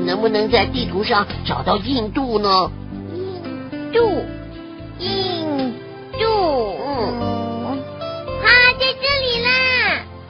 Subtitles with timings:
[0.00, 2.70] 能不能在地图上找到印度呢？
[3.12, 4.24] 印度，
[4.98, 5.74] 印
[6.12, 6.26] 度，
[6.86, 7.78] 嗯，
[8.42, 9.50] 啊，在这里啦！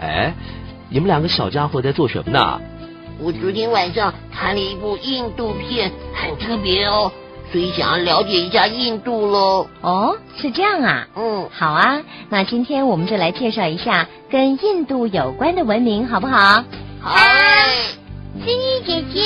[0.00, 0.34] 哎，
[0.88, 2.60] 你们两个小家伙在做什么呢？
[3.22, 7.12] 我昨天晚上看了一部印度片，很特别哦，
[7.52, 9.66] 所以想要了解一下印度喽。
[9.82, 11.06] 哦，是这样啊。
[11.14, 16.64] 嗯，好啊，那今天我们就来介绍一下跟印度有关的文明，好不好？
[17.02, 17.18] 嗨，
[18.38, 19.22] 思妮姐姐，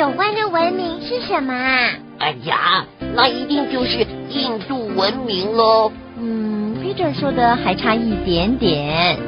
[0.00, 1.90] 有关的文明是什么啊？
[2.20, 3.98] 哎呀，那一定就是
[4.30, 5.92] 印度文明喽。
[6.16, 9.18] 嗯，Peter 说的还差一点点。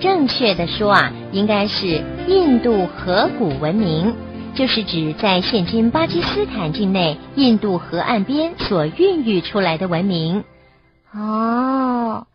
[0.00, 4.14] 正确的说啊，应该是印度河谷文明，
[4.54, 10.42] 就是指在现今巴基斯坦境内印度河岸边所孕育出来的文明。
[11.14, 12.26] 哦，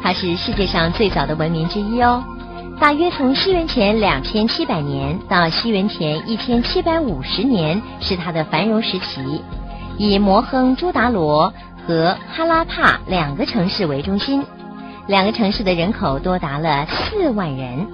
[0.00, 2.22] 它是世界上最早的文明之一哦。
[2.80, 9.40] 大约从西元前两千七百年到西元前一千七百五十年是它的繁荣时期，
[9.96, 11.54] 以摩亨朱达罗
[11.86, 14.44] 和哈拉帕两个城市为中心，
[15.06, 17.86] 两个城市的人口多达了四万人。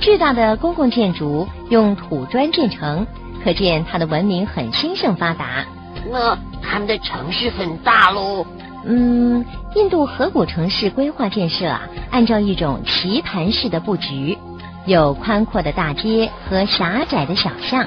[0.00, 3.06] 巨大的公共建筑用土砖建成，
[3.42, 5.64] 可见它的文明很兴盛发达。
[6.10, 8.44] 那他们的城市很大喽。
[8.84, 14.38] 嗯，印度河谷城市规划建设啊，按照一种棋盘式的布局，
[14.86, 17.86] 有宽阔的大街和狭窄的小巷，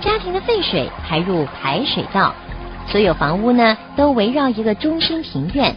[0.00, 2.34] 家庭的废水排入排水道，
[2.86, 5.74] 所有房屋呢都围绕一个中心庭院。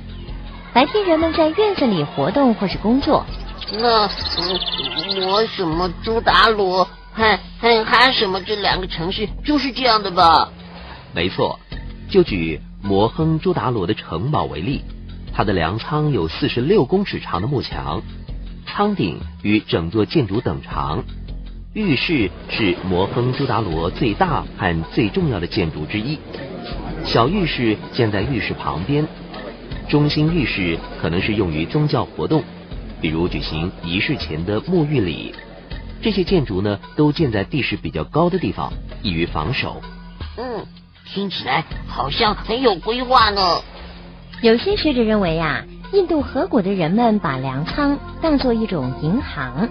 [0.71, 3.25] 白天人们在院子里活动或是工作。
[3.73, 10.49] 那嗯，摩什么朱达鲁，还还还什么这两个城市就是这样的吧？
[11.13, 11.59] 没错，
[12.09, 14.81] 就举摩亨朱达罗的城堡为例，
[15.33, 18.01] 它的粮仓有四十六公尺长的幕墙，
[18.65, 21.01] 仓顶与整座建筑等长。
[21.73, 26.19] 浴室是摩亨朱达罗最大和最重要的建筑之一，
[27.05, 29.07] 小浴室建在浴室旁边，
[29.87, 32.43] 中心浴室可能是用于宗教活动，
[32.99, 35.33] 比如举行仪式前的沐浴礼。
[36.01, 39.81] 这些建筑呢，都建在地势比较高的地方，易于防守。
[40.35, 40.65] 嗯，
[41.05, 43.41] 听起来好像很有规划呢。
[44.41, 49.69] 有些学者认为啊，印度河谷的人们把粮仓当作一种银行，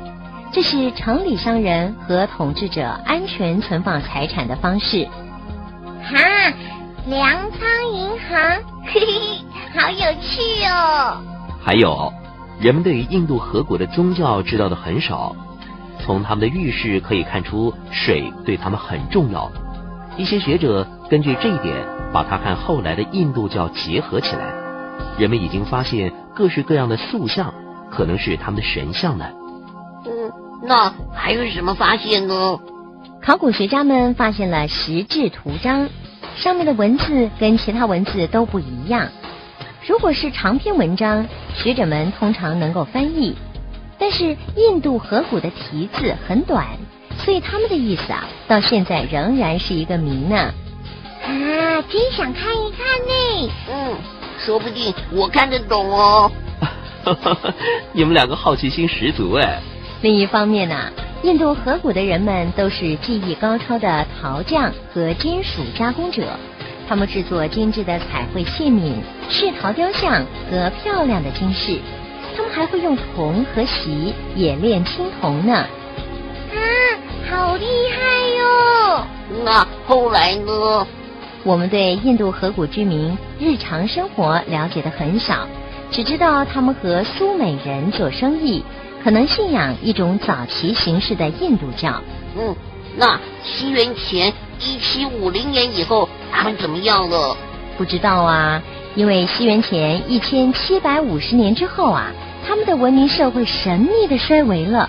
[0.53, 5.09] 这是城里商人和统治者安全存放财产的方式。
[6.05, 6.53] 哈，
[7.07, 11.21] 粮仓银行，嘿嘿，好有趣哦。
[11.65, 12.13] 还有，
[12.61, 15.37] 人们对于印度河谷的宗教知道的很少，
[16.01, 19.51] 从他们的浴室可以看出，水对他们很重要。
[20.17, 21.75] 一些学者根据这一点，
[22.13, 24.53] 把它和后来的印度教结合起来。
[25.19, 27.53] 人们已经发现各式各样的塑像，
[27.91, 29.27] 可能是他们的神像呢。
[30.05, 30.31] 嗯，
[30.63, 32.59] 那还有什么发现呢？
[33.23, 35.89] 考古学家们发现了石质图章，
[36.35, 39.09] 上面的文字跟其他文字都不一样。
[39.87, 43.37] 如果是长篇文章，学者们通常能够翻译，
[43.99, 46.67] 但是印度河谷的题字很短，
[47.19, 50.37] 所以他们的意思啊，到现在仍然是一个谜呢。
[51.25, 53.53] 啊，真想看一看呢。
[53.71, 53.95] 嗯，
[54.39, 56.31] 说不定我看得懂哦。
[57.93, 59.61] 你们两个好奇心十足哎。
[60.03, 60.91] 另一方面呢、
[61.23, 66.25] 印度河谷的人们都是技艺高超的陶匠和金属加工者，
[66.89, 68.95] 他们制作精致的彩绘器皿、
[69.31, 71.79] 赤陶雕像和漂亮的金饰。
[72.37, 75.67] 他们还会用铜和锡冶炼青铜呢。
[79.43, 79.45] 哟！
[79.45, 80.87] 那后来呢？
[81.45, 85.49] 我们对印度河谷居民日常生活了解的很少，
[85.91, 88.63] 只知道他们和苏美人做生意，
[89.03, 92.01] 可能信仰一种早期形式的印度教。
[92.39, 92.55] 嗯，
[92.97, 97.37] 那西元前一七五零年以后，他们怎么样了？
[97.77, 98.63] 不知道啊，
[98.95, 102.13] 因为西元前一千七百五十年之后啊，
[102.47, 104.89] 他们的文明社会神秘的衰微了。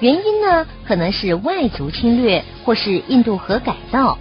[0.00, 4.18] 原因呢，可能是外族侵略或是印度河改道。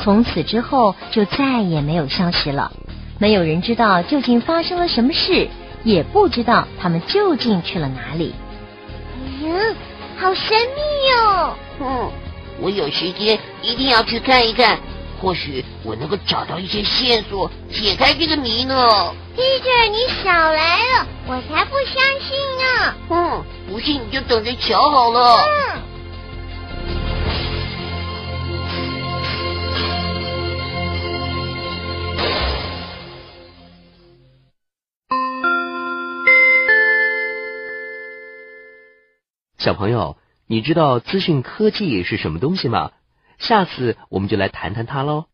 [0.00, 2.72] 从此之后就再也没有消息了，
[3.18, 5.48] 没有人知道究竟发生了什么事，
[5.84, 8.34] 也不知道他们究竟去了哪里。
[9.44, 9.76] 嗯，
[10.18, 11.54] 好神秘哦。
[11.80, 12.10] 嗯，
[12.60, 14.78] 我有时间一定要去看一看，
[15.22, 18.74] 或许我能够找到一些线索，解开这个谜呢。
[19.36, 22.94] Peter，你少来了，我才不相信呢。
[23.08, 25.36] 嗯，不信你就等着瞧好了。
[25.36, 25.82] 嗯。
[39.56, 40.16] 小朋友，
[40.48, 42.90] 你知道资讯科技是什么东西吗？
[43.42, 45.26] 下次我们就来谈谈它喽。